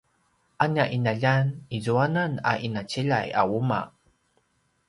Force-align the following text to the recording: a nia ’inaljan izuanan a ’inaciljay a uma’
a 0.63 0.67
nia 0.73 0.85
’inaljan 0.95 1.47
izuanan 1.77 2.33
a 2.53 2.57
’inaciljay 2.69 3.29
a 3.43 3.47
uma’ 3.59 3.79